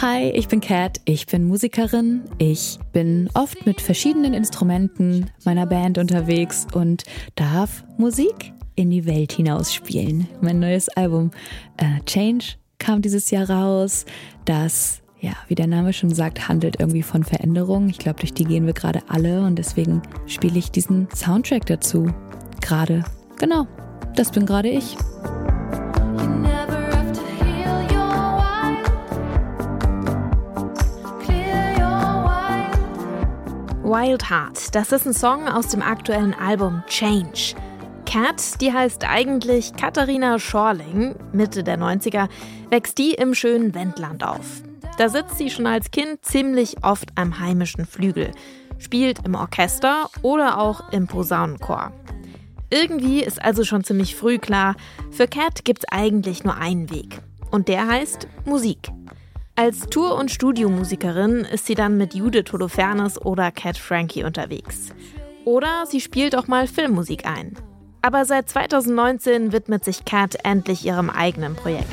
Hi, 0.00 0.30
ich 0.30 0.48
bin 0.48 0.60
Kat, 0.60 1.00
ich 1.04 1.26
bin 1.26 1.48
Musikerin. 1.48 2.22
Ich 2.38 2.78
bin 2.92 3.28
oft 3.34 3.66
mit 3.66 3.80
verschiedenen 3.80 4.32
Instrumenten 4.32 5.30
meiner 5.44 5.66
Band 5.66 5.98
unterwegs 5.98 6.66
und 6.72 7.02
darf 7.34 7.84
Musik 7.98 8.52
in 8.76 8.90
die 8.90 9.04
Welt 9.04 9.32
hinaus 9.32 9.74
spielen. 9.74 10.28
Mein 10.40 10.60
neues 10.60 10.88
Album 10.90 11.32
äh, 11.76 12.00
Change 12.06 12.54
kam 12.78 13.02
dieses 13.02 13.30
Jahr 13.30 13.50
raus. 13.50 14.06
Das, 14.44 15.02
ja, 15.20 15.32
wie 15.48 15.54
der 15.54 15.66
Name 15.66 15.92
schon 15.92 16.10
sagt, 16.10 16.48
handelt 16.48 16.80
irgendwie 16.80 17.02
von 17.02 17.24
Veränderung. 17.24 17.88
Ich 17.88 17.98
glaube, 17.98 18.20
durch 18.20 18.32
die 18.32 18.44
gehen 18.44 18.66
wir 18.66 18.72
gerade 18.72 19.00
alle 19.08 19.42
und 19.42 19.56
deswegen 19.56 20.02
spiele 20.26 20.58
ich 20.58 20.70
diesen 20.70 21.08
Soundtrack 21.14 21.66
dazu. 21.66 22.10
Gerade. 22.60 23.04
Genau, 23.38 23.66
das 24.16 24.30
bin 24.30 24.46
gerade 24.46 24.68
ich. 24.68 24.96
Wild 33.82 34.30
Heart, 34.30 34.74
das 34.74 34.92
ist 34.92 35.04
ein 35.04 35.12
Song 35.12 35.48
aus 35.48 35.66
dem 35.68 35.82
aktuellen 35.82 36.32
Album 36.32 36.82
Change. 36.86 37.56
Cat, 38.06 38.60
die 38.60 38.72
heißt 38.72 39.04
eigentlich 39.04 39.72
Katharina 39.74 40.38
Schorling, 40.38 41.16
Mitte 41.32 41.64
der 41.64 41.76
90er, 41.76 42.28
wächst 42.70 42.98
die 42.98 43.14
im 43.14 43.34
schönen 43.34 43.74
Wendland 43.74 44.22
auf. 44.22 44.62
Da 45.00 45.08
sitzt 45.08 45.38
sie 45.38 45.48
schon 45.48 45.66
als 45.66 45.90
Kind 45.90 46.22
ziemlich 46.22 46.84
oft 46.84 47.08
am 47.14 47.40
heimischen 47.40 47.86
Flügel, 47.86 48.32
spielt 48.76 49.24
im 49.24 49.34
Orchester 49.34 50.10
oder 50.20 50.60
auch 50.60 50.92
im 50.92 51.06
Posaunenchor. 51.06 51.90
Irgendwie 52.68 53.22
ist 53.22 53.40
also 53.40 53.64
schon 53.64 53.82
ziemlich 53.82 54.14
früh 54.14 54.36
klar, 54.36 54.76
für 55.10 55.26
Cat 55.26 55.64
gibt's 55.64 55.86
eigentlich 55.90 56.44
nur 56.44 56.58
einen 56.58 56.90
Weg. 56.90 57.22
Und 57.50 57.68
der 57.68 57.86
heißt 57.86 58.28
Musik. 58.44 58.90
Als 59.56 59.86
Tour- 59.86 60.18
und 60.18 60.30
Studiomusikerin 60.30 61.46
ist 61.50 61.64
sie 61.64 61.74
dann 61.74 61.96
mit 61.96 62.12
Judith 62.12 62.52
Holofernes 62.52 63.18
oder 63.24 63.50
Cat 63.52 63.78
Frankie 63.78 64.24
unterwegs. 64.24 64.90
Oder 65.46 65.86
sie 65.86 66.02
spielt 66.02 66.36
auch 66.36 66.46
mal 66.46 66.66
Filmmusik 66.66 67.24
ein. 67.24 67.54
Aber 68.02 68.26
seit 68.26 68.50
2019 68.50 69.52
widmet 69.52 69.82
sich 69.82 70.04
Cat 70.04 70.36
endlich 70.44 70.84
ihrem 70.84 71.08
eigenen 71.08 71.54
Projekt. 71.54 71.88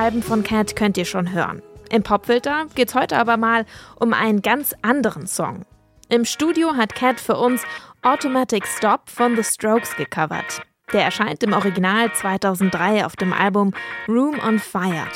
Alben 0.00 0.22
von 0.22 0.42
Cat 0.42 0.76
könnt 0.76 0.96
ihr 0.96 1.04
schon 1.04 1.30
hören. 1.30 1.60
Im 1.90 2.02
Popfilter 2.02 2.64
geht's 2.74 2.94
heute 2.94 3.18
aber 3.18 3.36
mal 3.36 3.66
um 3.96 4.14
einen 4.14 4.40
ganz 4.40 4.74
anderen 4.80 5.26
Song. 5.26 5.66
Im 6.08 6.24
Studio 6.24 6.74
hat 6.74 6.94
Cat 6.94 7.20
für 7.20 7.36
uns 7.36 7.64
Automatic 8.00 8.66
Stop 8.66 9.10
von 9.10 9.36
The 9.36 9.44
Strokes 9.44 9.94
gecovert. 9.96 10.62
Der 10.94 11.02
erscheint 11.04 11.42
im 11.42 11.52
Original 11.52 12.10
2003 12.14 13.04
auf 13.04 13.14
dem 13.14 13.34
Album 13.34 13.74
Room 14.08 14.40
on 14.42 14.58
Fire. 14.58 15.06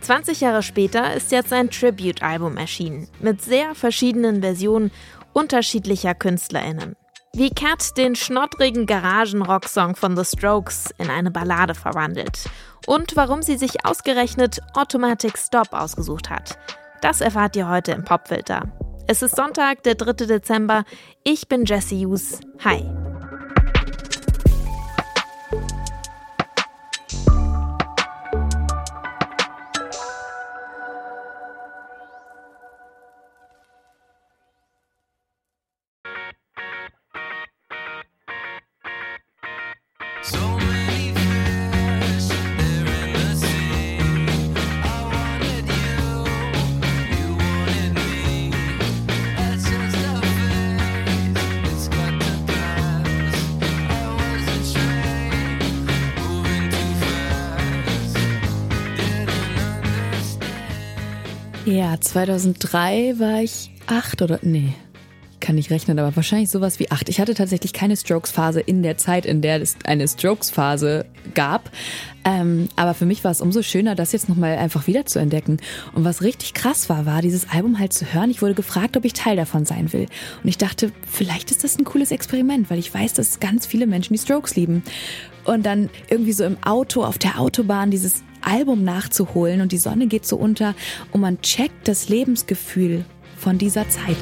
20 0.00 0.40
Jahre 0.40 0.62
später 0.62 1.14
ist 1.14 1.30
jetzt 1.30 1.52
ein 1.52 1.70
Tribute-Album 1.70 2.56
erschienen, 2.56 3.08
mit 3.20 3.40
sehr 3.40 3.74
verschiedenen 3.74 4.40
Versionen 4.40 4.90
unterschiedlicher 5.32 6.14
KünstlerInnen. 6.14 6.96
Wie 7.34 7.50
Cat 7.50 7.96
den 7.96 8.14
schnoddrigen 8.14 8.84
Garagen-Rock-Song 8.84 9.96
von 9.96 10.16
The 10.16 10.24
Strokes 10.24 10.90
in 10.98 11.08
eine 11.08 11.30
Ballade 11.30 11.74
verwandelt. 11.74 12.44
Und 12.86 13.16
warum 13.16 13.42
sie 13.42 13.56
sich 13.56 13.86
ausgerechnet 13.86 14.60
Automatic 14.74 15.38
Stop 15.38 15.72
ausgesucht 15.72 16.28
hat. 16.28 16.58
Das 17.00 17.20
erfahrt 17.20 17.56
ihr 17.56 17.68
heute 17.68 17.92
im 17.92 18.04
Popfilter. 18.04 18.70
Es 19.06 19.22
ist 19.22 19.34
Sonntag, 19.34 19.82
der 19.82 19.94
3. 19.94 20.12
Dezember. 20.26 20.84
Ich 21.24 21.48
bin 21.48 21.64
Jesse 21.64 21.96
Hughes. 21.96 22.40
Hi. 22.64 22.84
Ja, 61.72 61.98
2003 61.98 63.18
war 63.18 63.40
ich 63.40 63.70
acht 63.86 64.20
oder 64.20 64.38
nee, 64.42 64.74
kann 65.40 65.54
nicht 65.54 65.70
rechnen, 65.70 65.98
aber 65.98 66.14
wahrscheinlich 66.14 66.50
sowas 66.50 66.78
wie 66.78 66.90
acht. 66.90 67.08
Ich 67.08 67.18
hatte 67.18 67.32
tatsächlich 67.32 67.72
keine 67.72 67.96
Strokes-Phase 67.96 68.60
in 68.60 68.82
der 68.82 68.98
Zeit, 68.98 69.24
in 69.24 69.40
der 69.40 69.62
es 69.62 69.76
eine 69.84 70.06
Strokes-Phase 70.06 71.06
gab. 71.34 71.70
Ähm, 72.26 72.68
aber 72.76 72.92
für 72.92 73.06
mich 73.06 73.24
war 73.24 73.30
es 73.30 73.40
umso 73.40 73.62
schöner, 73.62 73.94
das 73.94 74.12
jetzt 74.12 74.28
nochmal 74.28 74.58
einfach 74.58 74.86
wieder 74.86 75.06
zu 75.06 75.18
entdecken. 75.18 75.60
Und 75.94 76.04
was 76.04 76.20
richtig 76.20 76.52
krass 76.52 76.90
war, 76.90 77.06
war 77.06 77.22
dieses 77.22 77.48
Album 77.48 77.78
halt 77.78 77.94
zu 77.94 78.04
hören. 78.04 78.28
Ich 78.28 78.42
wurde 78.42 78.52
gefragt, 78.52 78.98
ob 78.98 79.06
ich 79.06 79.14
Teil 79.14 79.36
davon 79.36 79.64
sein 79.64 79.94
will. 79.94 80.08
Und 80.42 80.48
ich 80.50 80.58
dachte, 80.58 80.92
vielleicht 81.10 81.50
ist 81.50 81.64
das 81.64 81.78
ein 81.78 81.84
cooles 81.84 82.10
Experiment, 82.10 82.68
weil 82.68 82.78
ich 82.78 82.92
weiß, 82.92 83.14
dass 83.14 83.40
ganz 83.40 83.64
viele 83.64 83.86
Menschen 83.86 84.12
die 84.12 84.20
Strokes 84.20 84.56
lieben. 84.56 84.82
Und 85.44 85.64
dann 85.64 85.88
irgendwie 86.10 86.32
so 86.32 86.44
im 86.44 86.62
Auto, 86.62 87.02
auf 87.02 87.16
der 87.16 87.40
Autobahn 87.40 87.90
dieses 87.90 88.22
Album 88.42 88.84
nachzuholen 88.84 89.60
und 89.60 89.72
die 89.72 89.78
Sonne 89.78 90.06
geht 90.06 90.26
so 90.26 90.36
unter 90.36 90.74
und 91.12 91.20
man 91.20 91.40
checkt 91.40 91.88
das 91.88 92.08
Lebensgefühl 92.08 93.04
von 93.36 93.58
dieser 93.58 93.88
Zeit. 93.88 94.16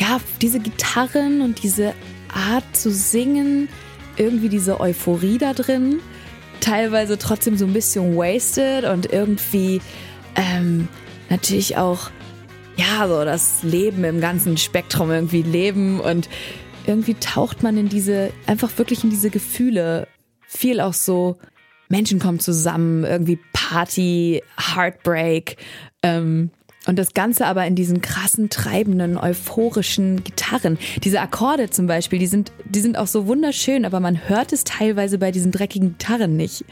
Ja, 0.00 0.20
diese 0.40 0.58
Gitarren 0.58 1.40
und 1.42 1.62
diese 1.62 1.94
Art 2.32 2.64
zu 2.76 2.90
singen, 2.90 3.68
irgendwie 4.16 4.48
diese 4.48 4.80
Euphorie 4.80 5.38
da 5.38 5.52
drin, 5.52 6.00
teilweise 6.60 7.18
trotzdem 7.18 7.56
so 7.56 7.66
ein 7.66 7.72
bisschen 7.72 8.16
wasted 8.16 8.84
und 8.84 9.12
irgendwie 9.12 9.80
ähm, 10.36 10.88
natürlich 11.28 11.76
auch, 11.76 12.10
ja, 12.76 13.08
so 13.08 13.24
das 13.24 13.62
Leben 13.62 14.04
im 14.04 14.20
ganzen 14.20 14.56
Spektrum 14.56 15.10
irgendwie 15.10 15.42
leben 15.42 16.00
und 16.00 16.28
irgendwie 16.86 17.14
taucht 17.14 17.62
man 17.62 17.76
in 17.76 17.88
diese, 17.88 18.32
einfach 18.46 18.70
wirklich 18.78 19.04
in 19.04 19.10
diese 19.10 19.30
Gefühle. 19.30 20.08
Viel 20.46 20.80
auch 20.80 20.94
so, 20.94 21.38
Menschen 21.88 22.18
kommen 22.18 22.40
zusammen, 22.40 23.04
irgendwie 23.04 23.38
Party, 23.52 24.42
Heartbreak, 24.56 25.56
ähm, 26.02 26.50
und 26.86 26.98
das 26.98 27.12
Ganze 27.14 27.46
aber 27.46 27.66
in 27.66 27.74
diesen 27.74 28.00
krassen, 28.00 28.48
treibenden, 28.48 29.18
euphorischen 29.18 30.24
Gitarren. 30.24 30.78
Diese 31.04 31.20
Akkorde 31.20 31.70
zum 31.70 31.86
Beispiel, 31.86 32.18
die 32.18 32.26
sind, 32.26 32.52
die 32.64 32.80
sind 32.80 32.96
auch 32.96 33.06
so 33.06 33.26
wunderschön, 33.26 33.84
aber 33.84 34.00
man 34.00 34.28
hört 34.28 34.52
es 34.52 34.64
teilweise 34.64 35.18
bei 35.18 35.30
diesen 35.30 35.52
dreckigen 35.52 35.98
Gitarren 35.98 36.36
nicht. 36.36 36.64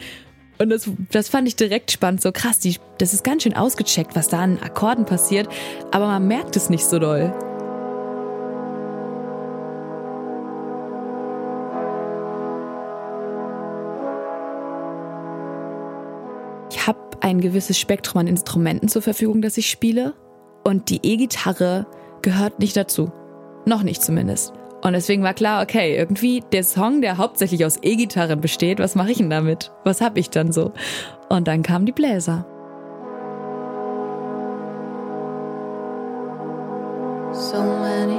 Und 0.58 0.70
das, 0.70 0.90
das 1.12 1.28
fand 1.28 1.46
ich 1.46 1.56
direkt 1.56 1.90
spannend, 1.93 2.20
so 2.20 2.32
krass, 2.32 2.58
die, 2.58 2.76
das 2.99 3.14
ist 3.14 3.22
ganz 3.22 3.44
schön 3.44 3.55
ausgecheckt, 3.55 4.16
was 4.16 4.28
da 4.28 4.40
an 4.40 4.58
Akkorden 4.58 5.05
passiert, 5.05 5.49
aber 5.93 6.06
man 6.06 6.26
merkt 6.26 6.56
es 6.56 6.69
nicht 6.69 6.84
so 6.84 6.99
doll. 6.99 7.32
Ich 16.70 16.87
habe 16.87 17.07
ein 17.20 17.41
gewisses 17.41 17.79
Spektrum 17.79 18.20
an 18.20 18.26
Instrumenten 18.26 18.88
zur 18.88 19.03
Verfügung, 19.03 19.43
das 19.43 19.56
ich 19.56 19.70
spiele. 19.70 20.15
Und 20.65 20.91
die 20.91 21.00
E-Gitarre 21.03 21.87
gehört 22.23 22.59
nicht 22.59 22.76
dazu. 22.76 23.11
Noch 23.67 23.82
nicht 23.82 24.03
zumindest. 24.03 24.53
Und 24.82 24.93
deswegen 24.93 25.23
war 25.23 25.35
klar, 25.35 25.62
okay, 25.62 25.97
irgendwie 25.97 26.43
der 26.53 26.62
Song, 26.62 27.00
der 27.00 27.19
hauptsächlich 27.19 27.65
aus 27.65 27.79
E-Gitarren 27.82 28.41
besteht, 28.41 28.79
was 28.79 28.94
mache 28.94 29.11
ich 29.11 29.19
denn 29.19 29.31
damit? 29.31 29.73
Was 29.85 30.00
habe 30.00 30.20
ich 30.20 30.31
dann 30.31 30.53
so? 30.53 30.73
Und 31.29 31.49
dann 31.49 31.62
kamen 31.62 31.87
die 31.87 31.93
Bläser. 31.93 32.47
So 37.32 37.59
many 37.59 38.19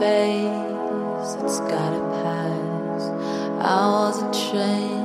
phase, 0.00 1.36
it's 1.44 1.60
gotta 1.60 2.00
pass. 2.22 3.02
Was 3.60 4.22
a 4.22 4.30
train 4.50 5.04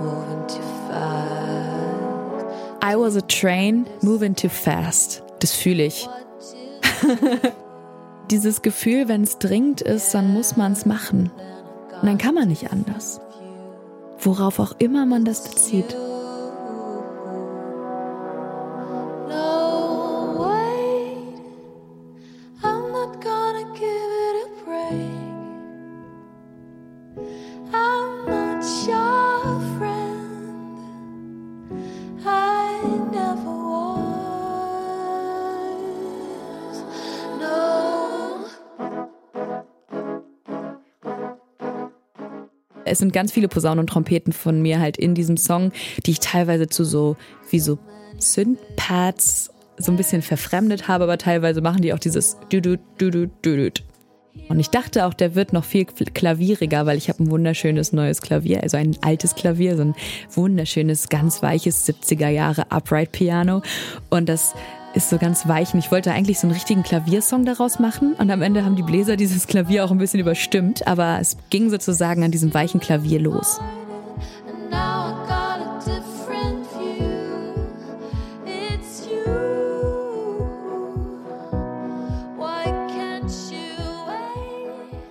moving 0.00 0.46
too 0.46 0.62
fast. 0.88 2.46
I 2.82 2.96
was 2.96 3.16
a 3.16 3.22
train 3.22 3.88
moving 4.02 4.34
too 4.34 4.50
fast. 4.50 5.22
Das 5.40 5.52
fühle 5.52 5.86
ich. 5.86 6.08
Dieses 8.30 8.60
Gefühl, 8.60 9.08
wenn 9.08 9.22
es 9.22 9.38
dringend 9.38 9.80
ist, 9.80 10.14
dann 10.14 10.32
muss 10.32 10.56
man 10.56 10.72
es 10.72 10.84
machen. 10.84 11.30
Und 12.00 12.06
dann 12.06 12.18
kann 12.18 12.34
man 12.34 12.48
nicht 12.48 12.70
anders. 12.70 13.20
Worauf 14.20 14.58
auch 14.58 14.72
immer 14.78 15.06
man 15.06 15.24
das 15.24 15.48
bezieht. 15.48 15.96
Es 42.92 42.98
sind 42.98 43.14
ganz 43.14 43.32
viele 43.32 43.48
Posaunen 43.48 43.78
und 43.78 43.86
Trompeten 43.86 44.34
von 44.34 44.60
mir 44.60 44.78
halt 44.78 44.98
in 44.98 45.14
diesem 45.14 45.38
Song, 45.38 45.72
die 46.04 46.10
ich 46.10 46.20
teilweise 46.20 46.66
zu 46.66 46.84
so, 46.84 47.16
wie 47.48 47.58
so 47.58 47.78
Synth-Pads 48.18 49.50
so 49.78 49.90
ein 49.90 49.96
bisschen 49.96 50.20
verfremdet 50.20 50.88
habe, 50.88 51.04
aber 51.04 51.16
teilweise 51.16 51.62
machen 51.62 51.80
die 51.80 51.94
auch 51.94 51.98
dieses 51.98 52.36
Düdüt, 52.52 52.80
Düdüt, 53.00 53.30
Düdüt. 53.42 53.82
Und 54.48 54.60
ich 54.60 54.68
dachte 54.68 55.06
auch, 55.06 55.14
der 55.14 55.34
wird 55.34 55.54
noch 55.54 55.64
viel 55.64 55.86
klavieriger, 55.86 56.84
weil 56.84 56.98
ich 56.98 57.08
habe 57.08 57.22
ein 57.22 57.30
wunderschönes 57.30 57.94
neues 57.94 58.20
Klavier, 58.20 58.62
also 58.62 58.76
ein 58.76 58.94
altes 59.00 59.34
Klavier, 59.36 59.76
so 59.76 59.84
ein 59.84 59.94
wunderschönes, 60.30 61.08
ganz 61.08 61.42
weiches 61.42 61.88
70er 61.88 62.28
Jahre 62.28 62.70
Upright 62.70 63.12
Piano. 63.12 63.62
Und 64.10 64.28
das 64.28 64.54
ist 64.94 65.10
so 65.10 65.18
ganz 65.18 65.48
weich. 65.48 65.72
Und 65.74 65.80
ich 65.80 65.90
wollte 65.90 66.12
eigentlich 66.12 66.38
so 66.38 66.46
einen 66.46 66.54
richtigen 66.54 66.82
Klaviersong 66.82 67.44
daraus 67.44 67.78
machen. 67.78 68.14
Und 68.14 68.30
am 68.30 68.42
Ende 68.42 68.64
haben 68.64 68.76
die 68.76 68.82
Bläser 68.82 69.16
dieses 69.16 69.46
Klavier 69.46 69.84
auch 69.84 69.90
ein 69.90 69.98
bisschen 69.98 70.20
überstimmt. 70.20 70.86
Aber 70.86 71.18
es 71.20 71.36
ging 71.50 71.70
sozusagen 71.70 72.22
an 72.24 72.30
diesem 72.30 72.52
weichen 72.54 72.80
Klavier 72.80 73.20
los. 73.20 73.60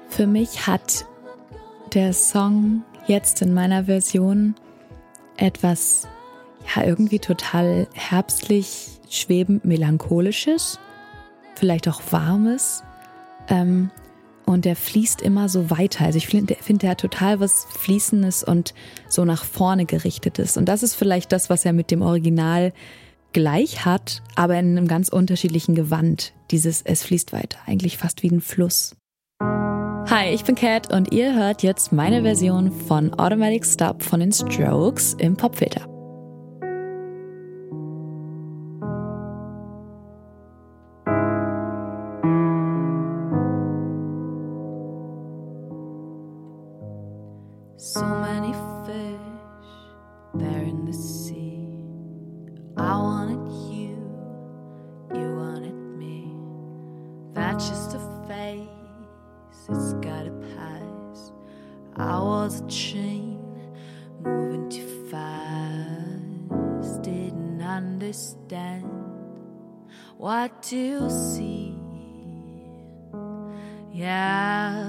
Für 0.09 0.27
mich 0.27 0.67
hat 0.67 1.05
der 1.95 2.13
Song 2.13 2.83
jetzt 3.07 3.41
in 3.41 3.53
meiner 3.55 3.85
Version 3.85 4.53
etwas, 5.37 6.07
irgendwie 6.77 7.19
total 7.19 7.87
herbstlich, 7.93 8.99
schwebend, 9.09 9.65
melancholisches, 9.65 10.79
vielleicht 11.55 11.87
auch 11.87 12.01
warmes. 12.11 12.83
Ähm, 13.47 13.91
und 14.45 14.65
der 14.65 14.75
fließt 14.75 15.21
immer 15.21 15.49
so 15.49 15.69
weiter. 15.69 16.05
Also 16.05 16.17
ich 16.17 16.27
finde, 16.27 16.55
find, 16.55 16.83
der 16.83 16.91
hat 16.91 16.99
total 16.99 17.39
was 17.39 17.67
Fließendes 17.77 18.43
und 18.43 18.73
so 19.07 19.23
nach 19.25 19.43
vorne 19.43 19.85
gerichtetes. 19.85 20.57
Und 20.57 20.65
das 20.65 20.83
ist 20.83 20.95
vielleicht 20.95 21.31
das, 21.31 21.49
was 21.49 21.63
er 21.65 21.73
mit 21.73 21.91
dem 21.91 22.01
Original 22.01 22.73
gleich 23.33 23.85
hat, 23.85 24.21
aber 24.35 24.57
in 24.59 24.77
einem 24.77 24.87
ganz 24.87 25.09
unterschiedlichen 25.09 25.75
Gewand. 25.75 26.33
Dieses 26.51 26.81
Es 26.81 27.03
fließt 27.03 27.31
weiter, 27.31 27.59
eigentlich 27.65 27.97
fast 27.97 28.23
wie 28.23 28.29
ein 28.29 28.41
Fluss. 28.41 28.95
Hi, 30.09 30.33
ich 30.33 30.43
bin 30.43 30.55
Kat 30.55 30.91
und 30.91 31.13
ihr 31.13 31.33
hört 31.33 31.63
jetzt 31.63 31.93
meine 31.93 32.23
Version 32.23 32.71
von 32.71 33.13
Automatic 33.13 33.65
Stop 33.65 34.03
von 34.03 34.19
den 34.19 34.33
Strokes 34.33 35.13
im 35.13 35.37
Popfilter. 35.37 35.90
Sea. 50.93 51.57
I 52.77 52.97
wanted 52.97 53.51
you, 53.73 53.95
you 55.13 55.35
wanted 55.35 55.75
me. 55.75 56.33
That's 57.33 57.67
just 57.67 57.95
a 57.95 57.99
phase, 58.27 58.67
it's 59.69 59.93
gotta 59.93 60.31
pass. 60.55 61.31
I 61.95 62.19
was 62.19 62.61
a 62.61 62.67
train 62.67 63.39
moving 64.23 64.69
too 64.69 64.87
fast, 65.09 67.01
didn't 67.01 67.61
understand 67.61 68.89
what 70.17 70.63
to 70.63 71.09
see. 71.09 71.75
Yeah, 73.91 74.80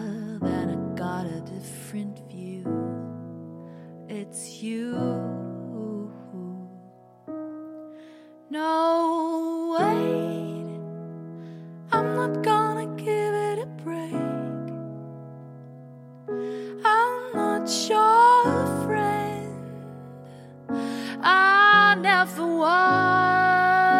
I 22.22 22.24
never 22.24 22.46
was. 22.56 23.98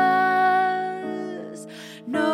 No. 2.07 2.31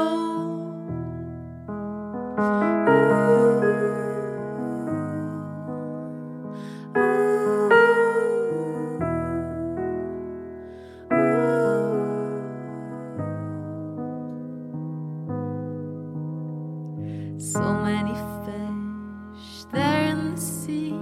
So 17.38 17.72
many 17.72 18.12
fish 18.44 19.64
there 19.72 20.08
in 20.10 20.34
the 20.34 20.40
sea. 20.40 20.94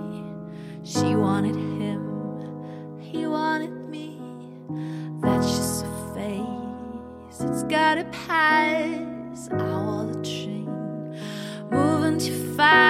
She 0.85 1.16
wanted 1.16 1.75
gotta 7.68 8.04
pass. 8.04 9.49
A 9.49 10.23
train 10.23 10.66
moving 11.70 12.18
too 12.18 12.54
fast. 12.54 12.86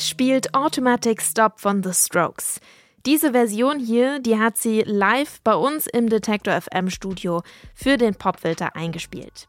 Spielt 0.00 0.54
Automatic 0.54 1.20
Stop 1.20 1.60
von 1.60 1.82
The 1.82 1.92
Strokes. 1.92 2.60
Diese 3.04 3.32
Version 3.32 3.80
hier, 3.80 4.20
die 4.20 4.38
hat 4.38 4.56
sie 4.56 4.82
live 4.82 5.40
bei 5.42 5.54
uns 5.54 5.86
im 5.86 6.08
Detector 6.08 6.60
FM 6.60 6.90
Studio 6.90 7.42
für 7.74 7.96
den 7.96 8.14
Popfilter 8.14 8.76
eingespielt. 8.76 9.48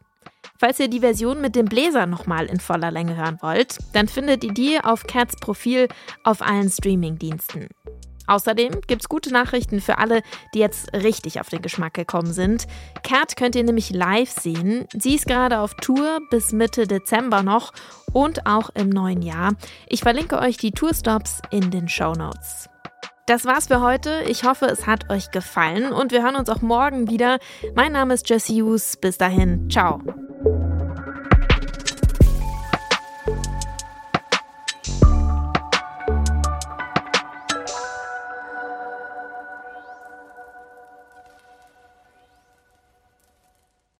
Falls 0.57 0.79
ihr 0.79 0.87
die 0.87 1.01
Version 1.01 1.41
mit 1.41 1.55
dem 1.55 1.65
Bläser 1.65 2.05
nochmal 2.05 2.47
in 2.47 2.59
voller 2.59 2.91
Länge 2.91 3.15
hören 3.15 3.37
wollt, 3.41 3.77
dann 3.93 4.07
findet 4.07 4.43
ihr 4.43 4.53
die 4.53 4.79
auf 4.83 5.03
Cats 5.07 5.35
Profil 5.35 5.87
auf 6.23 6.41
allen 6.41 6.69
Streamingdiensten. 6.69 7.69
Außerdem 8.29 8.81
gibt's 8.87 9.09
gute 9.09 9.33
Nachrichten 9.33 9.81
für 9.81 9.97
alle, 9.97 10.21
die 10.53 10.59
jetzt 10.59 10.93
richtig 10.93 11.41
auf 11.41 11.49
den 11.49 11.61
Geschmack 11.61 11.95
gekommen 11.95 12.31
sind. 12.31 12.67
Cat 13.03 13.35
könnt 13.35 13.55
ihr 13.55 13.63
nämlich 13.63 13.89
live 13.89 14.29
sehen. 14.29 14.85
Sie 14.93 15.15
ist 15.15 15.25
gerade 15.25 15.59
auf 15.59 15.73
Tour 15.75 16.19
bis 16.29 16.51
Mitte 16.51 16.85
Dezember 16.85 17.43
noch 17.43 17.73
und 18.13 18.45
auch 18.45 18.69
im 18.75 18.89
neuen 18.89 19.21
Jahr. 19.21 19.53
Ich 19.87 20.01
verlinke 20.01 20.39
euch 20.39 20.57
die 20.57 20.71
Tourstops 20.71 21.41
in 21.49 21.71
den 21.71 21.89
Show 21.89 22.13
Notes. 22.13 22.69
Das 23.25 23.45
war's 23.45 23.67
für 23.67 23.81
heute. 23.81 24.23
Ich 24.27 24.43
hoffe, 24.43 24.65
es 24.65 24.87
hat 24.87 25.09
euch 25.11 25.29
gefallen 25.31 25.91
und 25.91 26.11
wir 26.11 26.23
hören 26.23 26.35
uns 26.35 26.49
auch 26.49 26.61
morgen 26.61 27.09
wieder. 27.09 27.39
Mein 27.75 27.91
Name 27.91 28.15
ist 28.15 28.29
Jesse 28.29 28.53
Hughes. 28.53 28.97
Bis 28.97 29.17
dahin, 29.17 29.69
ciao. 29.69 30.01